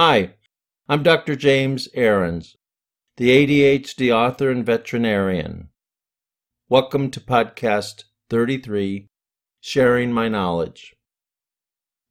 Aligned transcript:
Hi, 0.00 0.34
I'm 0.88 1.02
Dr. 1.02 1.34
James 1.34 1.88
Aarons, 1.92 2.54
the 3.16 3.30
ADHD 3.30 4.14
author 4.14 4.48
and 4.48 4.64
veterinarian. 4.64 5.70
Welcome 6.68 7.10
to 7.10 7.20
Podcast 7.20 8.04
33 8.30 9.08
Sharing 9.60 10.12
My 10.12 10.28
Knowledge. 10.28 10.94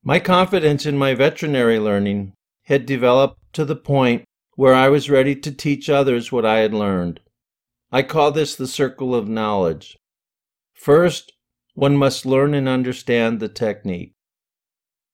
My 0.04 0.20
confidence 0.20 0.86
in 0.86 0.98
my 0.98 1.14
veterinary 1.14 1.80
learning 1.80 2.34
had 2.66 2.86
developed 2.86 3.40
to 3.54 3.64
the 3.64 3.78
point 3.78 4.26
where 4.56 4.74
I 4.74 4.90
was 4.90 5.10
ready 5.10 5.34
to 5.38 5.52
teach 5.54 5.90
others 5.90 6.30
what 6.30 6.46
I 6.46 6.60
had 6.60 6.74
learned. 6.74 7.22
I 7.90 8.02
call 8.02 8.34
this 8.34 8.54
the 8.54 8.68
circle 8.68 9.16
of 9.16 9.30
knowledge. 9.30 9.98
First, 10.74 11.32
one 11.74 11.96
must 11.96 12.26
learn 12.26 12.54
and 12.54 12.68
understand 12.68 13.40
the 13.40 13.48
technique. 13.48 14.12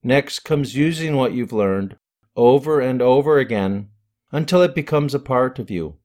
Next 0.01 0.39
comes 0.39 0.75
using 0.75 1.15
what 1.15 1.33
you've 1.33 1.53
learned 1.53 1.97
over 2.35 2.79
and 2.79 3.01
over 3.01 3.37
again 3.37 3.89
until 4.31 4.61
it 4.61 4.75
becomes 4.75 5.13
a 5.13 5.19
part 5.19 5.59
of 5.59 5.69
you. 5.69 5.97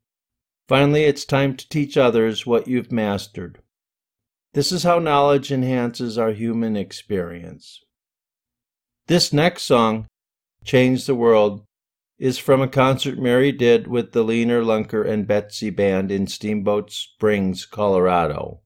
Finally, 0.68 1.04
it's 1.04 1.24
time 1.24 1.56
to 1.56 1.68
teach 1.68 1.96
others 1.96 2.46
what 2.46 2.68
you've 2.68 2.92
mastered. 2.92 3.62
This 4.52 4.70
is 4.72 4.82
how 4.82 4.98
knowledge 4.98 5.50
enhances 5.50 6.18
our 6.18 6.32
human 6.32 6.76
experience. 6.76 7.80
This 9.06 9.32
next 9.32 9.62
song, 9.62 10.06
Change 10.64 11.06
the 11.06 11.14
World, 11.14 11.64
is 12.18 12.36
from 12.36 12.60
a 12.60 12.68
concert 12.68 13.18
Mary 13.18 13.52
did 13.52 13.86
with 13.86 14.12
the 14.12 14.24
Leaner 14.24 14.62
Lunker 14.62 15.08
and 15.08 15.26
Betsy 15.26 15.70
Band 15.70 16.10
in 16.10 16.26
Steamboat 16.26 16.90
Springs, 16.90 17.64
Colorado. 17.64 18.60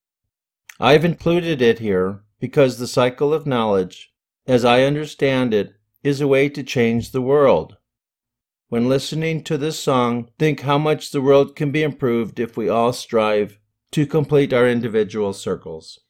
I've 0.81 1.05
included 1.05 1.63
it 1.63 1.79
here 1.79 2.25
because 2.41 2.79
the 2.79 2.89
cycle 2.89 3.33
of 3.33 3.47
knowledge, 3.47 4.13
as 4.47 4.65
I 4.65 4.83
understand 4.83 5.55
it, 5.55 5.75
is 6.03 6.21
a 6.21 6.29
way 6.29 6.49
to 6.49 6.63
change 6.63 7.11
the 7.11 7.23
world. 7.23 7.77
When 8.69 8.89
listening 8.89 9.45
to 9.45 9.59
this 9.59 9.79
song, 9.79 10.31
think 10.39 10.61
how 10.61 10.79
much 10.79 11.11
the 11.11 11.21
world 11.21 11.55
can 11.55 11.71
be 11.71 11.83
improved 11.83 12.41
if 12.41 12.57
we 12.57 12.69
all 12.69 12.93
strive 12.93 13.59
to 13.93 14.07
complete 14.07 14.53
our 14.53 14.67
individual 14.67 15.33
circles. 15.33 16.01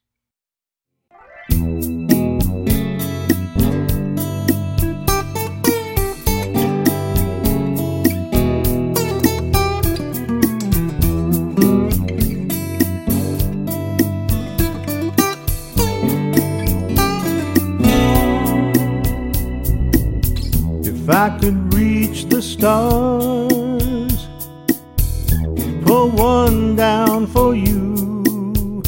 I 21.22 21.30
could 21.38 21.72
reach 21.72 22.24
the 22.24 22.42
stars, 22.42 24.26
pull 25.86 26.10
one 26.10 26.74
down 26.74 27.28
for 27.28 27.54
you, 27.54 28.82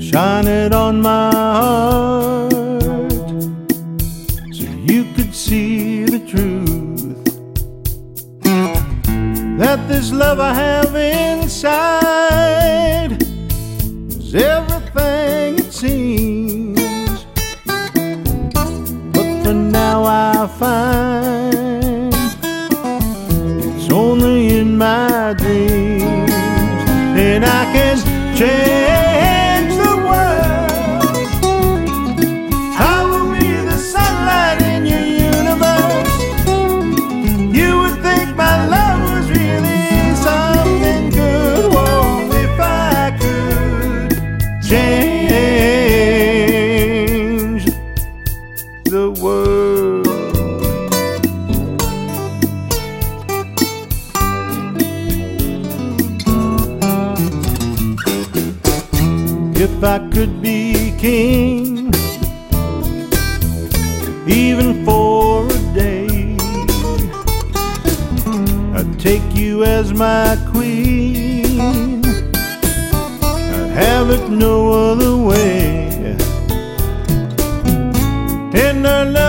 shine 0.00 0.46
it 0.46 0.72
on 0.72 1.02
my 1.02 1.30
heart, 1.30 2.52
so 4.50 4.64
you 4.88 5.04
could 5.14 5.34
see 5.34 6.04
the 6.04 6.20
truth 6.20 7.22
that 9.58 9.86
this 9.88 10.10
love 10.10 10.40
I 10.40 10.54
have 10.54 10.96
inside 10.96 12.01
find. 20.62 22.14
It's 23.74 23.90
only 23.90 24.58
in 24.60 24.78
my 24.78 25.34
dreams, 25.36 26.32
and 27.26 27.44
I 27.44 27.62
can 27.72 27.96
change 28.38 29.01
king, 61.02 61.92
even 64.28 64.84
for 64.84 65.46
a 65.46 65.58
day, 65.74 66.36
I'd 68.76 69.00
take 69.00 69.34
you 69.34 69.64
as 69.64 69.92
my 69.92 70.38
queen. 70.52 72.04
I'd 73.56 73.70
have 73.70 74.10
it 74.10 74.30
no 74.30 74.70
other 74.70 75.16
way 75.16 75.72
and 78.84 79.21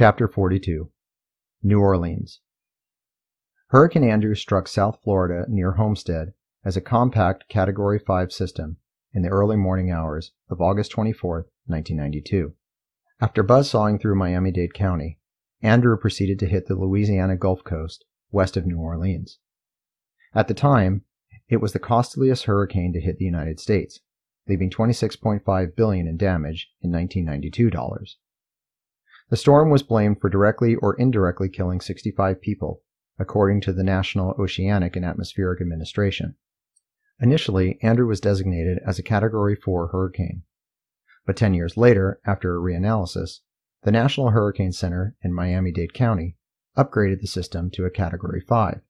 Chapter 0.00 0.28
42 0.28 0.90
New 1.62 1.78
Orleans 1.78 2.40
Hurricane 3.66 4.02
Andrew 4.02 4.34
struck 4.34 4.66
South 4.66 4.98
Florida 5.04 5.44
near 5.46 5.72
Homestead 5.72 6.32
as 6.64 6.74
a 6.74 6.80
compact 6.80 7.50
Category 7.50 7.98
5 7.98 8.32
system 8.32 8.78
in 9.12 9.20
the 9.20 9.28
early 9.28 9.56
morning 9.56 9.90
hours 9.90 10.32
of 10.48 10.58
August 10.58 10.90
24, 10.92 11.48
1992. 11.66 12.54
After 13.20 13.44
buzzsawing 13.44 14.00
through 14.00 14.14
Miami 14.14 14.50
Dade 14.50 14.72
County, 14.72 15.18
Andrew 15.60 15.98
proceeded 15.98 16.38
to 16.38 16.46
hit 16.46 16.66
the 16.66 16.76
Louisiana 16.76 17.36
Gulf 17.36 17.62
Coast 17.62 18.06
west 18.30 18.56
of 18.56 18.64
New 18.64 18.78
Orleans. 18.78 19.38
At 20.34 20.48
the 20.48 20.54
time, 20.54 21.02
it 21.50 21.60
was 21.60 21.74
the 21.74 21.78
costliest 21.78 22.44
hurricane 22.44 22.94
to 22.94 23.02
hit 23.02 23.18
the 23.18 23.26
United 23.26 23.60
States, 23.60 24.00
leaving 24.48 24.70
26.5 24.70 25.76
billion 25.76 26.06
in 26.06 26.16
damage 26.16 26.70
in 26.80 26.90
1992 26.90 27.68
dollars. 27.68 28.16
The 29.30 29.36
storm 29.36 29.70
was 29.70 29.84
blamed 29.84 30.20
for 30.20 30.28
directly 30.28 30.74
or 30.74 30.96
indirectly 30.96 31.48
killing 31.48 31.80
65 31.80 32.40
people, 32.40 32.82
according 33.16 33.60
to 33.62 33.72
the 33.72 33.84
National 33.84 34.34
Oceanic 34.38 34.96
and 34.96 35.04
Atmospheric 35.04 35.60
Administration. 35.60 36.34
Initially, 37.20 37.78
Andrew 37.80 38.08
was 38.08 38.20
designated 38.20 38.80
as 38.84 38.98
a 38.98 39.04
Category 39.04 39.54
4 39.54 39.88
hurricane. 39.88 40.42
But 41.26 41.36
10 41.36 41.54
years 41.54 41.76
later, 41.76 42.20
after 42.26 42.56
a 42.56 42.60
reanalysis, 42.60 43.40
the 43.84 43.92
National 43.92 44.30
Hurricane 44.30 44.72
Center 44.72 45.14
in 45.22 45.32
Miami 45.32 45.70
Dade 45.70 45.94
County 45.94 46.36
upgraded 46.76 47.20
the 47.20 47.28
system 47.28 47.70
to 47.70 47.84
a 47.84 47.90
Category 47.90 48.40
5, 48.40 48.80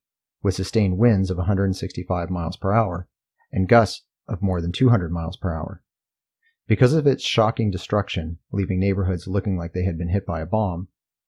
with 0.41 0.55
sustained 0.55 0.97
winds 0.97 1.29
of 1.29 1.37
165 1.37 2.31
miles 2.31 2.57
per 2.57 2.73
hour 2.73 3.07
and 3.51 3.69
gusts 3.69 4.05
of 4.27 4.41
more 4.41 4.59
than 4.59 4.71
200 4.71 5.11
miles 5.11 5.37
per 5.37 5.53
hour. 5.53 5.83
Because 6.71 6.93
of 6.93 7.05
its 7.05 7.21
shocking 7.21 7.69
destruction, 7.69 8.37
leaving 8.53 8.79
neighborhoods 8.79 9.27
looking 9.27 9.57
like 9.57 9.73
they 9.73 9.83
had 9.83 9.97
been 9.97 10.07
hit 10.07 10.25
by 10.25 10.39
a 10.39 10.45
bomb, 10.45 10.87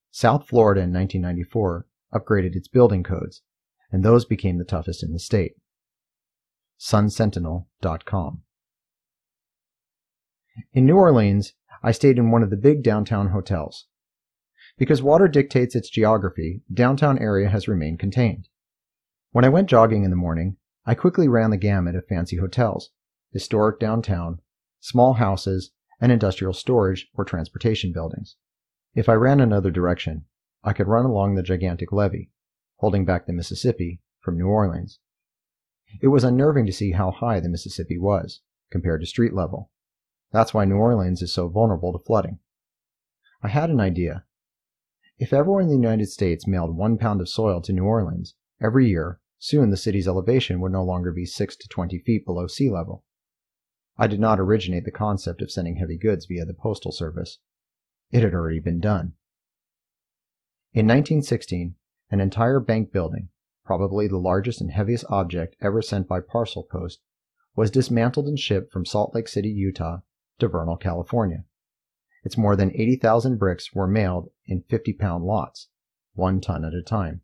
South 0.09 0.47
Florida 0.47 0.79
in 0.79 0.93
1994 0.93 1.85
upgraded 2.13 2.55
its 2.55 2.69
building 2.69 3.03
codes, 3.03 3.41
and 3.91 4.05
those 4.05 4.23
became 4.23 4.57
the 4.57 4.63
toughest 4.63 5.03
in 5.03 5.11
the 5.11 5.19
state. 5.19 5.55
SunSentinel.com 6.79 8.43
In 10.71 10.85
New 10.85 10.95
Orleans, 10.95 11.55
I 11.83 11.91
stayed 11.91 12.17
in 12.17 12.31
one 12.31 12.43
of 12.43 12.49
the 12.49 12.55
big 12.55 12.81
downtown 12.81 13.31
hotels. 13.31 13.87
Because 14.77 15.03
water 15.03 15.27
dictates 15.27 15.75
its 15.75 15.89
geography, 15.89 16.61
downtown 16.73 17.19
area 17.19 17.49
has 17.49 17.67
remained 17.67 17.99
contained. 17.99 18.47
When 19.31 19.43
I 19.43 19.49
went 19.49 19.67
jogging 19.67 20.05
in 20.05 20.09
the 20.09 20.15
morning, 20.15 20.55
I 20.85 20.95
quickly 20.95 21.27
ran 21.27 21.49
the 21.49 21.57
gamut 21.57 21.95
of 21.95 22.07
fancy 22.07 22.37
hotels, 22.37 22.91
historic 23.33 23.77
downtown, 23.77 24.39
small 24.83 25.13
houses, 25.13 25.71
and 26.01 26.12
industrial 26.12 26.51
storage 26.51 27.07
or 27.13 27.24
transportation 27.24 27.94
buildings. 27.94 28.35
If 28.94 29.07
I 29.07 29.13
ran 29.13 29.39
another 29.39 29.71
direction, 29.71 30.25
I 30.62 30.74
could 30.74 30.89
run 30.89 31.06
along 31.06 31.35
the 31.35 31.41
gigantic 31.41 31.94
levee, 31.94 32.31
holding 32.80 33.06
back 33.06 33.25
the 33.25 33.31
Mississippi 33.31 34.01
from 34.19 34.38
New 34.38 34.47
Orleans. 34.47 35.00
It 36.01 36.09
was 36.09 36.25
unnerving 36.25 36.65
to 36.65 36.74
see 36.74 36.91
how 36.91 37.12
high 37.12 37.39
the 37.39 37.47
Mississippi 37.47 37.97
was, 37.97 38.41
compared 38.71 39.00
to 39.00 39.07
street 39.07 39.33
level. 39.33 39.71
That's 40.33 40.53
why 40.53 40.65
New 40.65 40.75
Orleans 40.75 41.21
is 41.21 41.31
so 41.31 41.47
vulnerable 41.47 41.94
to 41.94 42.03
flooding. 42.03 42.39
I 43.41 43.47
had 43.47 43.69
an 43.69 43.79
idea. 43.79 44.25
If 45.18 45.31
everyone 45.31 45.63
in 45.63 45.69
the 45.69 45.75
United 45.75 46.09
States 46.09 46.45
mailed 46.45 46.75
one 46.75 46.97
pound 46.97 47.21
of 47.21 47.29
soil 47.29 47.62
to 47.62 47.71
New 47.71 47.86
Orleans 47.86 48.36
every 48.62 48.89
year, 48.89 49.21
soon 49.39 49.69
the 49.69 49.77
city's 49.77 50.09
elevation 50.09 50.59
would 50.59 50.74
no 50.74 50.83
longer 50.83 51.13
be 51.13 51.25
6 51.25 51.56
to 51.56 51.69
20 51.69 52.00
feet 52.00 52.25
below 52.25 52.47
sea 52.47 52.69
level. 52.69 53.06
I 53.97 54.07
did 54.07 54.19
not 54.19 54.39
originate 54.39 54.85
the 54.85 54.91
concept 54.91 55.41
of 55.41 55.51
sending 55.51 55.75
heavy 55.75 55.97
goods 55.97 56.25
via 56.25 56.45
the 56.45 56.53
postal 56.53 56.91
service. 56.91 57.39
It 58.11 58.23
had 58.23 58.33
already 58.33 58.59
been 58.59 58.79
done. 58.79 59.13
In 60.73 60.87
1916, 60.87 61.75
an 62.09 62.19
entire 62.19 62.59
bank 62.59 62.91
building, 62.91 63.29
probably 63.65 64.07
the 64.07 64.17
largest 64.17 64.61
and 64.61 64.71
heaviest 64.71 65.05
object 65.09 65.55
ever 65.61 65.81
sent 65.81 66.07
by 66.07 66.19
parcel 66.19 66.63
post, 66.63 67.01
was 67.55 67.69
dismantled 67.69 68.27
and 68.27 68.39
shipped 68.39 68.71
from 68.71 68.85
Salt 68.85 69.13
Lake 69.13 69.27
City, 69.27 69.49
Utah 69.49 69.99
to 70.39 70.47
Vernal, 70.47 70.77
California. 70.77 71.45
Its 72.23 72.37
more 72.37 72.55
than 72.55 72.71
80,000 72.71 73.37
bricks 73.37 73.73
were 73.73 73.87
mailed 73.87 74.29
in 74.45 74.63
50 74.63 74.93
pound 74.93 75.23
lots, 75.25 75.69
one 76.13 76.41
ton 76.41 76.65
at 76.65 76.73
a 76.73 76.81
time. 76.81 77.21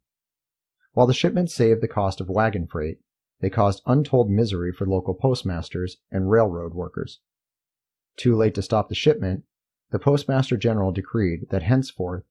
While 0.94 1.08
the 1.08 1.14
shipment 1.14 1.50
saved 1.50 1.82
the 1.82 1.88
cost 1.88 2.22
of 2.22 2.30
wagon 2.30 2.68
freight, 2.68 3.00
they 3.42 3.50
caused 3.50 3.82
untold 3.86 4.30
misery 4.30 4.72
for 4.72 4.86
local 4.86 5.14
postmasters 5.14 5.98
and 6.12 6.30
railroad 6.30 6.74
workers. 6.74 7.20
Too 8.18 8.36
late 8.36 8.54
to 8.56 8.62
stop 8.62 8.90
the 8.90 8.96
shipment, 8.96 9.46
the 9.92 10.00
Postmaster 10.00 10.58
General 10.58 10.92
decreed 10.92 11.48
that 11.50 11.64
henceforth 11.64 12.24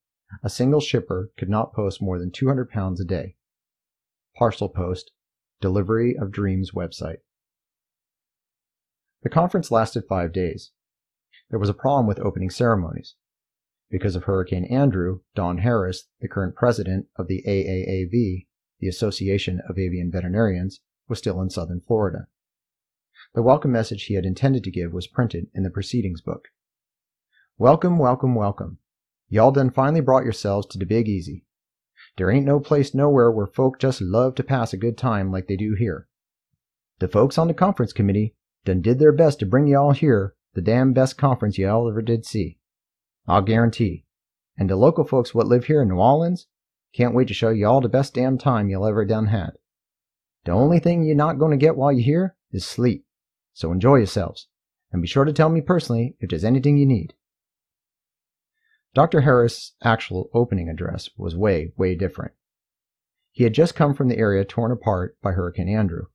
a 0.42 0.50
single 0.50 0.80
shipper 0.80 1.32
could 1.38 1.48
not 1.48 1.72
post 1.72 2.02
more 2.02 2.18
than 2.18 2.30
200 2.30 2.68
pounds 2.70 3.00
a 3.00 3.04
day. 3.04 3.36
Parcel 4.36 4.68
Post, 4.68 5.10
Delivery 5.60 6.16
of 6.16 6.30
Dreams 6.30 6.72
website. 6.72 7.18
The 9.22 9.30
conference 9.30 9.70
lasted 9.70 10.04
five 10.08 10.32
days. 10.32 10.70
There 11.50 11.58
was 11.58 11.70
a 11.70 11.74
problem 11.74 12.06
with 12.06 12.20
opening 12.20 12.50
ceremonies. 12.50 13.16
Because 13.90 14.14
of 14.14 14.24
Hurricane 14.24 14.66
Andrew, 14.66 15.20
Don 15.34 15.58
Harris, 15.58 16.08
the 16.20 16.28
current 16.28 16.54
president 16.54 17.06
of 17.16 17.26
the 17.26 17.42
AAAV, 17.46 18.46
the 18.78 18.88
Association 18.88 19.60
of 19.68 19.78
Avian 19.78 20.10
Veterinarians, 20.12 20.80
was 21.08 21.18
still 21.18 21.40
in 21.40 21.50
southern 21.50 21.80
Florida. 21.80 22.28
The 23.34 23.42
welcome 23.42 23.72
message 23.72 24.04
he 24.04 24.14
had 24.14 24.24
intended 24.24 24.64
to 24.64 24.70
give 24.70 24.92
was 24.92 25.06
printed 25.06 25.48
in 25.54 25.62
the 25.62 25.70
proceedings 25.70 26.20
book. 26.20 26.48
Welcome, 27.56 27.98
welcome, 27.98 28.34
welcome. 28.34 28.78
Y'all 29.28 29.50
done 29.50 29.70
finally 29.70 30.00
brought 30.00 30.24
yourselves 30.24 30.66
to 30.68 30.78
the 30.78 30.86
Big 30.86 31.08
Easy. 31.08 31.44
There 32.16 32.30
ain't 32.30 32.46
no 32.46 32.60
place 32.60 32.94
nowhere 32.94 33.30
where 33.30 33.46
folk 33.46 33.78
just 33.78 34.00
love 34.00 34.34
to 34.36 34.44
pass 34.44 34.72
a 34.72 34.78
good 34.78 34.96
time 34.96 35.30
like 35.30 35.48
they 35.48 35.56
do 35.56 35.74
here. 35.74 36.08
The 37.00 37.08
folks 37.08 37.38
on 37.38 37.48
the 37.48 37.54
conference 37.54 37.92
committee 37.92 38.34
done 38.64 38.80
did 38.80 38.98
their 38.98 39.12
best 39.12 39.38
to 39.40 39.46
bring 39.46 39.66
y'all 39.66 39.92
here 39.92 40.34
the 40.54 40.62
damn 40.62 40.92
best 40.92 41.16
conference 41.18 41.58
y'all 41.58 41.88
ever 41.88 42.02
did 42.02 42.24
see. 42.24 42.58
I'll 43.26 43.42
guarantee. 43.42 44.06
And 44.56 44.68
the 44.68 44.76
local 44.76 45.04
folks 45.04 45.34
what 45.34 45.46
live 45.46 45.66
here 45.66 45.82
in 45.82 45.88
New 45.88 45.98
Orleans 45.98 46.46
can't 46.94 47.14
wait 47.14 47.28
to 47.28 47.34
show 47.34 47.50
you 47.50 47.66
all 47.66 47.80
the 47.80 47.88
best 47.88 48.14
damn 48.14 48.38
time 48.38 48.68
y'all 48.68 48.86
ever 48.86 49.04
done 49.04 49.26
had. 49.26 49.52
The 50.48 50.54
only 50.54 50.78
thing 50.78 51.02
you're 51.02 51.14
not 51.14 51.38
going 51.38 51.50
to 51.50 51.58
get 51.58 51.76
while 51.76 51.92
you're 51.92 52.02
here 52.02 52.36
is 52.52 52.64
sleep. 52.64 53.04
So 53.52 53.70
enjoy 53.70 53.96
yourselves, 53.96 54.48
and 54.90 55.02
be 55.02 55.06
sure 55.06 55.26
to 55.26 55.32
tell 55.34 55.50
me 55.50 55.60
personally 55.60 56.16
if 56.20 56.30
there's 56.30 56.42
anything 56.42 56.78
you 56.78 56.86
need. 56.86 57.12
Dr. 58.94 59.20
Harris' 59.20 59.74
actual 59.82 60.30
opening 60.32 60.70
address 60.70 61.10
was 61.18 61.36
way, 61.36 61.74
way 61.76 61.94
different. 61.94 62.32
He 63.30 63.44
had 63.44 63.52
just 63.52 63.74
come 63.74 63.92
from 63.92 64.08
the 64.08 64.16
area 64.16 64.42
torn 64.42 64.72
apart 64.72 65.18
by 65.20 65.32
Hurricane 65.32 65.68
Andrew, 65.68 66.06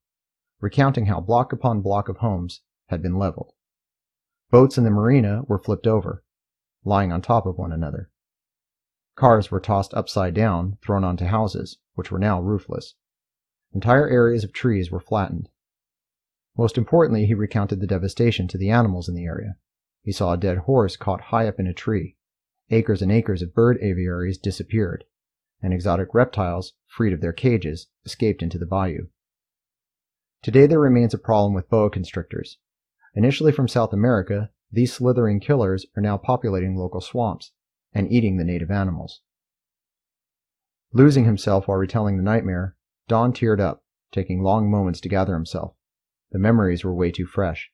recounting 0.60 1.06
how 1.06 1.20
block 1.22 1.54
upon 1.54 1.82
block 1.82 2.10
of 2.10 2.18
homes 2.18 2.62
had 2.88 3.04
been 3.04 3.20
leveled. 3.20 3.54
Boats 4.50 4.80
in 4.80 4.84
the 4.84 4.90
marina 4.90 5.44
were 5.44 5.60
flipped 5.60 5.86
over, 5.86 6.24
lying 6.84 7.12
on 7.12 7.22
top 7.22 7.46
of 7.46 7.60
one 7.60 7.72
another. 7.72 8.10
Cars 9.16 9.52
were 9.52 9.60
tossed 9.60 9.94
upside 9.94 10.34
down, 10.34 10.80
thrown 10.84 11.04
onto 11.04 11.25
houses, 11.25 11.78
which 11.94 12.10
were 12.10 12.18
now 12.18 12.42
roofless. 12.42 12.96
Entire 13.74 14.08
areas 14.08 14.44
of 14.44 14.53
trees 14.53 14.92
were 14.92 15.00
flattened. 15.00 15.50
Most 16.58 16.77
importantly, 16.77 17.25
he 17.25 17.34
recounted 17.34 17.80
the 17.80 17.88
devastation 17.88 18.48
to 18.50 18.58
the 18.58 18.70
animals 18.70 19.10
in 19.10 19.15
the 19.15 19.25
area. 19.25 19.58
He 20.03 20.12
saw 20.12 20.34
a 20.34 20.38
dead 20.38 20.60
horse 20.60 20.96
caught 20.96 21.22
high 21.22 21.48
up 21.48 21.60
in 21.60 21.65
a 21.65 21.74
tree. 21.74 22.15
Acres 22.70 23.01
and 23.01 23.12
acres 23.12 23.42
of 23.42 23.56
bird 23.56 23.77
aviaries 23.82 24.38
disappeared, 24.38 25.06
and 25.62 25.74
exotic 25.74 26.13
reptiles, 26.13 26.74
freed 26.86 27.13
of 27.13 27.22
their 27.22 27.34
cages, 27.34 27.88
escaped 28.06 28.44
into 28.44 28.58
the 28.58 28.65
bayou. 28.65 29.08
Today 30.44 30.68
there 30.68 30.80
remains 30.80 31.13
a 31.13 31.18
problem 31.18 31.53
with 31.53 31.70
boa 31.70 31.89
constrictors. 31.89 32.58
Initially 33.15 33.51
from 33.51 33.68
South 33.68 33.94
America, 33.94 34.51
these 34.72 34.94
slithering 34.94 35.39
killers 35.39 35.86
are 35.96 36.01
now 36.01 36.18
populating 36.18 36.75
local 36.75 37.01
swamps 37.01 37.51
and 37.94 38.12
eating 38.12 38.38
the 38.38 38.44
native 38.44 38.70
animals. 38.70 39.22
Losing 40.92 41.25
himself 41.25 41.68
while 41.68 41.77
retelling 41.77 42.18
the 42.18 42.24
nightmare, 42.24 42.75
Don 43.08 43.34
teared 43.34 43.60
up, 43.60 43.84
taking 44.12 44.42
long 44.42 44.72
moments 44.72 45.02
to 45.02 45.10
gather 45.10 45.34
himself. 45.34 45.76
The 46.32 46.40
memories 46.40 46.84
were 46.84 46.94
way 46.94 47.12
too 47.12 47.26
fresh. 47.26 47.72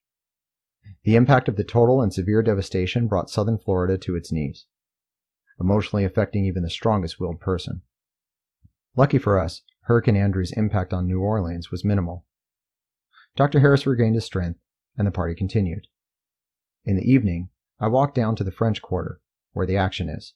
The 1.04 1.16
impact 1.16 1.48
of 1.48 1.56
the 1.56 1.64
total 1.64 2.02
and 2.02 2.14
severe 2.14 2.42
devastation 2.42 3.08
brought 3.08 3.30
southern 3.30 3.58
Florida 3.58 3.98
to 4.00 4.16
its 4.16 4.32
knees, 4.32 4.66
emotionally 5.60 6.04
affecting 6.04 6.46
even 6.46 6.64
the 6.64 6.70
strongest 6.70 7.20
willed 7.20 7.40
person. 7.40 7.84
Lucky 8.96 9.18
for 9.18 9.40
us, 9.40 9.62
Hurricane 9.82 10.16
Andrew's 10.16 10.52
impact 10.54 10.94
on 10.94 11.08
New 11.08 11.22
Orleans 11.22 11.72
was 11.72 11.86
minimal. 11.86 12.26
Dr. 13.36 13.60
Harris 13.60 13.86
regained 13.86 14.16
his 14.16 14.26
strength, 14.26 14.60
and 14.98 15.08
the 15.08 15.12
party 15.12 15.36
continued. 15.36 15.88
In 16.86 16.96
the 16.96 17.10
evening, 17.10 17.50
I 17.80 17.88
walked 17.88 18.16
down 18.16 18.36
to 18.36 18.44
the 18.44 18.52
French 18.52 18.82
Quarter, 18.82 19.22
where 19.54 19.66
the 19.66 19.78
action 19.78 20.10
is. 20.10 20.34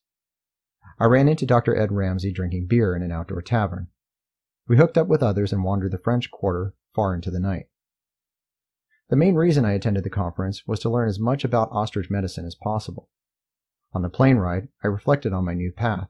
I 0.99 1.05
ran 1.05 1.27
into 1.27 1.45
Dr. 1.45 1.75
Ed 1.75 1.91
Ramsey 1.91 2.31
drinking 2.31 2.67
beer 2.67 2.95
in 2.95 3.01
an 3.01 3.11
outdoor 3.11 3.41
tavern. 3.41 3.87
We 4.67 4.77
hooked 4.77 4.97
up 4.97 5.07
with 5.07 5.21
others 5.21 5.51
and 5.51 5.63
wandered 5.63 5.91
the 5.91 5.97
French 5.97 6.31
Quarter 6.31 6.73
far 6.95 7.13
into 7.13 7.29
the 7.29 7.39
night. 7.39 7.67
The 9.09 9.17
main 9.17 9.35
reason 9.35 9.65
I 9.65 9.73
attended 9.73 10.05
the 10.05 10.09
conference 10.09 10.65
was 10.65 10.79
to 10.79 10.89
learn 10.89 11.09
as 11.09 11.19
much 11.19 11.43
about 11.43 11.71
ostrich 11.71 12.09
medicine 12.09 12.45
as 12.45 12.55
possible. 12.55 13.09
On 13.91 14.01
the 14.01 14.09
plane 14.09 14.37
ride, 14.37 14.69
I 14.83 14.87
reflected 14.87 15.33
on 15.33 15.45
my 15.45 15.53
new 15.53 15.71
path. 15.71 16.09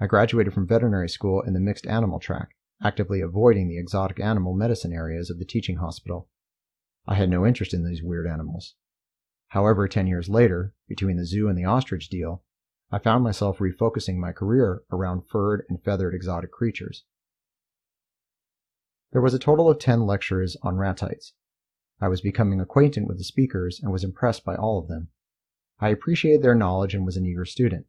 I 0.00 0.06
graduated 0.06 0.52
from 0.52 0.66
veterinary 0.66 1.08
school 1.08 1.42
in 1.42 1.54
the 1.54 1.60
mixed 1.60 1.86
animal 1.86 2.18
track, 2.18 2.50
actively 2.82 3.20
avoiding 3.20 3.68
the 3.68 3.78
exotic 3.78 4.18
animal 4.18 4.54
medicine 4.54 4.92
areas 4.92 5.30
of 5.30 5.38
the 5.38 5.44
teaching 5.44 5.76
hospital. 5.76 6.28
I 7.06 7.14
had 7.14 7.30
no 7.30 7.46
interest 7.46 7.72
in 7.72 7.84
these 7.84 8.02
weird 8.02 8.26
animals. 8.26 8.74
However, 9.48 9.86
10 9.86 10.06
years 10.06 10.28
later, 10.28 10.74
between 10.88 11.16
the 11.16 11.26
zoo 11.26 11.48
and 11.48 11.56
the 11.56 11.64
ostrich 11.64 12.08
deal, 12.08 12.42
I 12.90 12.98
found 12.98 13.22
myself 13.22 13.58
refocusing 13.58 14.16
my 14.16 14.32
career 14.32 14.82
around 14.90 15.28
furred 15.30 15.64
and 15.68 15.82
feathered 15.82 16.14
exotic 16.14 16.50
creatures. 16.50 17.04
There 19.12 19.20
was 19.20 19.34
a 19.34 19.38
total 19.38 19.68
of 19.68 19.78
10 19.78 20.06
lectures 20.06 20.56
on 20.62 20.76
ratites. 20.76 21.32
I 22.00 22.08
was 22.08 22.20
becoming 22.20 22.60
acquainted 22.60 23.06
with 23.06 23.18
the 23.18 23.24
speakers 23.24 23.80
and 23.82 23.90
was 23.92 24.04
impressed 24.04 24.44
by 24.44 24.54
all 24.54 24.78
of 24.78 24.88
them. 24.88 25.08
I 25.80 25.88
appreciated 25.88 26.42
their 26.42 26.54
knowledge 26.54 26.94
and 26.94 27.04
was 27.04 27.16
an 27.16 27.26
eager 27.26 27.44
student. 27.44 27.86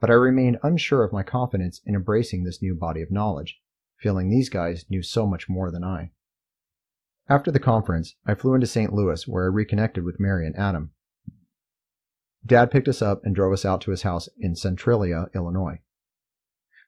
But 0.00 0.10
I 0.10 0.14
remained 0.14 0.58
unsure 0.62 1.02
of 1.02 1.12
my 1.12 1.22
confidence 1.22 1.80
in 1.84 1.94
embracing 1.94 2.44
this 2.44 2.62
new 2.62 2.74
body 2.74 3.02
of 3.02 3.10
knowledge, 3.10 3.60
feeling 3.96 4.28
these 4.28 4.48
guys 4.48 4.84
knew 4.88 5.02
so 5.02 5.26
much 5.26 5.48
more 5.48 5.70
than 5.70 5.82
I. 5.82 6.12
After 7.28 7.50
the 7.50 7.58
conference, 7.58 8.14
I 8.24 8.34
flew 8.34 8.54
into 8.54 8.66
St. 8.66 8.92
Louis 8.92 9.26
where 9.26 9.44
I 9.44 9.48
reconnected 9.48 10.04
with 10.04 10.20
Mary 10.20 10.46
and 10.46 10.56
Adam. 10.56 10.92
Dad 12.44 12.70
picked 12.70 12.86
us 12.86 13.02
up 13.02 13.24
and 13.24 13.34
drove 13.34 13.52
us 13.52 13.64
out 13.64 13.80
to 13.80 13.90
his 13.90 14.02
house 14.02 14.28
in 14.38 14.54
Centralia, 14.54 15.26
Illinois. 15.34 15.80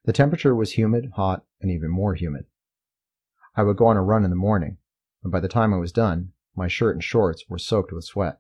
The 0.05 0.13
temperature 0.13 0.55
was 0.55 0.73
humid, 0.73 1.11
hot, 1.17 1.45
and 1.61 1.73
even 1.73 1.91
more 1.91 2.15
humid. 2.15 2.45
I 3.59 3.65
would 3.65 3.77
go 3.77 3.87
on 3.87 3.97
a 3.97 4.03
run 4.05 4.23
in 4.23 4.31
the 4.31 4.37
morning, 4.37 4.79
and 5.25 5.33
by 5.33 5.41
the 5.41 5.49
time 5.49 5.75
I 5.75 5.79
was 5.79 5.91
done, 5.91 6.31
my 6.55 6.69
shirt 6.69 6.95
and 6.95 7.03
shorts 7.03 7.43
were 7.49 7.59
soaked 7.59 7.91
with 7.91 8.05
sweat. 8.05 8.39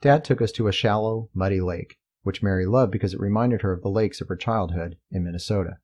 Dad 0.00 0.24
took 0.24 0.40
us 0.40 0.52
to 0.52 0.68
a 0.68 0.72
shallow, 0.72 1.28
muddy 1.34 1.60
lake, 1.60 1.98
which 2.22 2.40
Mary 2.40 2.64
loved 2.64 2.92
because 2.92 3.12
it 3.12 3.18
reminded 3.18 3.62
her 3.62 3.72
of 3.72 3.82
the 3.82 3.88
lakes 3.88 4.20
of 4.20 4.28
her 4.28 4.36
childhood 4.36 4.96
in 5.10 5.24
Minnesota. 5.24 5.78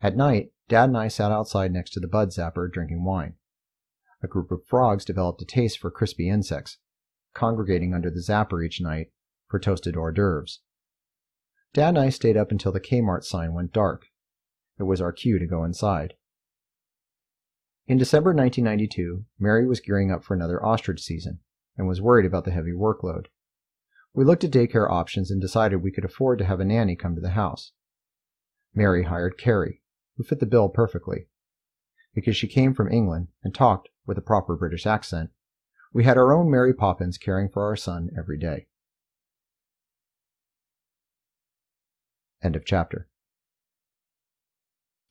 At 0.00 0.16
night, 0.16 0.50
Dad 0.68 0.88
and 0.88 0.98
I 0.98 1.06
sat 1.06 1.30
outside 1.30 1.72
next 1.72 1.92
to 1.92 2.00
the 2.00 2.08
bug 2.08 2.30
zapper 2.30 2.68
drinking 2.68 3.04
wine. 3.04 3.36
A 4.20 4.26
group 4.26 4.50
of 4.50 4.66
frogs 4.66 5.04
developed 5.04 5.40
a 5.40 5.44
taste 5.44 5.78
for 5.78 5.92
crispy 5.92 6.28
insects, 6.28 6.78
congregating 7.34 7.94
under 7.94 8.10
the 8.10 8.18
zapper 8.20 8.66
each 8.66 8.80
night 8.80 9.12
for 9.46 9.60
toasted 9.60 9.96
hors 9.96 10.10
d'oeuvres. 10.10 10.58
Dad 11.72 11.90
and 11.90 11.98
I 12.00 12.08
stayed 12.08 12.36
up 12.36 12.50
until 12.50 12.72
the 12.72 12.80
Kmart 12.80 13.22
sign 13.22 13.54
went 13.54 13.72
dark. 13.72 14.06
It 14.76 14.82
was 14.82 15.00
our 15.00 15.12
cue 15.12 15.38
to 15.38 15.46
go 15.46 15.62
inside. 15.62 16.14
In 17.86 17.98
December 17.98 18.30
1992, 18.30 19.26
Mary 19.38 19.66
was 19.66 19.80
gearing 19.80 20.10
up 20.10 20.24
for 20.24 20.32
another 20.32 20.64
ostrich 20.64 21.02
season 21.02 21.40
and 21.76 21.86
was 21.86 22.00
worried 22.00 22.24
about 22.24 22.46
the 22.46 22.50
heavy 22.50 22.72
workload. 22.72 23.26
We 24.14 24.24
looked 24.24 24.42
at 24.42 24.50
daycare 24.50 24.90
options 24.90 25.30
and 25.30 25.38
decided 25.38 25.82
we 25.82 25.90
could 25.90 26.04
afford 26.04 26.38
to 26.38 26.46
have 26.46 26.60
a 26.60 26.64
nanny 26.64 26.96
come 26.96 27.14
to 27.14 27.20
the 27.20 27.30
house. 27.30 27.72
Mary 28.74 29.04
hired 29.04 29.36
Carrie, 29.36 29.82
who 30.16 30.24
fit 30.24 30.40
the 30.40 30.46
bill 30.46 30.70
perfectly. 30.70 31.28
Because 32.14 32.36
she 32.36 32.48
came 32.48 32.72
from 32.72 32.90
England 32.90 33.28
and 33.42 33.54
talked 33.54 33.90
with 34.06 34.16
a 34.16 34.22
proper 34.22 34.56
British 34.56 34.86
accent, 34.86 35.30
we 35.92 36.04
had 36.04 36.16
our 36.16 36.32
own 36.32 36.50
Mary 36.50 36.72
Poppins 36.72 37.18
caring 37.18 37.50
for 37.50 37.64
our 37.64 37.76
son 37.76 38.08
every 38.16 38.38
day. 38.38 38.66
End 42.42 42.56
of 42.56 42.64
chapter. 42.64 43.08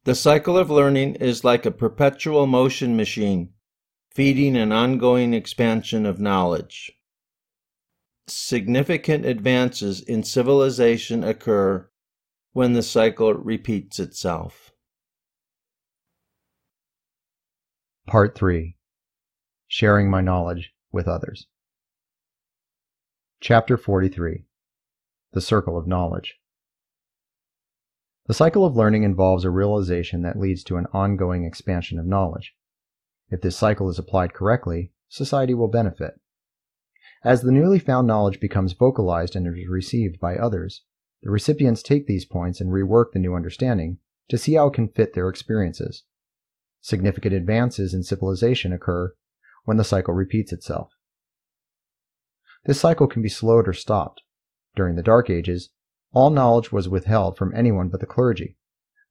The 0.05 0.15
cycle 0.15 0.57
of 0.57 0.69
learning 0.69 1.15
is 1.15 1.45
like 1.45 1.65
a 1.65 1.71
perpetual 1.71 2.45
motion 2.45 2.97
machine, 2.97 3.53
feeding 4.11 4.57
an 4.57 4.73
ongoing 4.73 5.33
expansion 5.33 6.05
of 6.05 6.19
knowledge. 6.19 6.91
Significant 8.27 9.25
advances 9.25 10.01
in 10.01 10.23
civilization 10.23 11.23
occur 11.23 11.89
when 12.51 12.73
the 12.73 12.83
cycle 12.83 13.33
repeats 13.33 13.97
itself. 13.97 14.73
Part 18.05 18.37
3 18.37 18.75
Sharing 19.67 20.09
My 20.09 20.19
Knowledge 20.19 20.73
with 20.91 21.07
Others. 21.07 21.47
Chapter 23.39 23.77
43 23.77 24.43
The 25.31 25.41
Circle 25.41 25.77
of 25.77 25.87
Knowledge. 25.87 26.39
The 28.25 28.33
cycle 28.33 28.65
of 28.65 28.77
learning 28.77 29.03
involves 29.03 29.43
a 29.43 29.49
realization 29.49 30.21
that 30.21 30.39
leads 30.39 30.63
to 30.65 30.77
an 30.77 30.87
ongoing 30.93 31.43
expansion 31.43 31.99
of 31.99 32.05
knowledge. 32.05 32.55
If 33.29 33.41
this 33.41 33.57
cycle 33.57 33.89
is 33.89 33.99
applied 33.99 34.33
correctly, 34.33 34.93
society 35.09 35.53
will 35.53 35.67
benefit. 35.67 36.19
As 37.25 37.41
the 37.41 37.51
newly 37.51 37.79
found 37.79 38.07
knowledge 38.07 38.39
becomes 38.39 38.73
vocalized 38.73 39.35
and 39.35 39.47
is 39.47 39.67
received 39.67 40.19
by 40.19 40.35
others, 40.35 40.83
the 41.21 41.31
recipients 41.31 41.81
take 41.81 42.05
these 42.07 42.25
points 42.25 42.61
and 42.61 42.69
rework 42.69 43.11
the 43.11 43.19
new 43.19 43.33
understanding 43.33 43.99
to 44.29 44.37
see 44.37 44.53
how 44.53 44.67
it 44.67 44.73
can 44.73 44.87
fit 44.87 45.13
their 45.13 45.29
experiences. 45.29 46.03
Significant 46.81 47.33
advances 47.33 47.93
in 47.93 48.03
civilization 48.03 48.73
occur 48.73 49.13
when 49.63 49.77
the 49.77 49.83
cycle 49.83 50.13
repeats 50.13 50.51
itself. 50.51 50.91
This 52.65 52.79
cycle 52.79 53.07
can 53.07 53.21
be 53.21 53.29
slowed 53.29 53.67
or 53.67 53.73
stopped. 53.73 54.21
During 54.75 54.95
the 54.95 55.03
Dark 55.03 55.29
Ages, 55.29 55.69
all 56.13 56.29
knowledge 56.29 56.71
was 56.71 56.87
withheld 56.87 57.37
from 57.37 57.53
anyone 57.55 57.89
but 57.89 57.99
the 57.99 58.05
clergy, 58.05 58.55